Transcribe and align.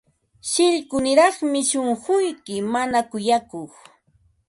Shillkuniraqmi 0.49 1.59
shunquyki, 1.69 2.55
mana 2.73 2.99
kuyakuq. 3.11 3.71